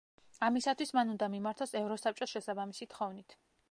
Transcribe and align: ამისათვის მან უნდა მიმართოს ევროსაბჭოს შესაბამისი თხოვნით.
ამისათვის 0.47 0.93
მან 0.99 1.13
უნდა 1.17 1.29
მიმართოს 1.35 1.77
ევროსაბჭოს 1.83 2.37
შესაბამისი 2.37 2.93
თხოვნით. 2.95 3.43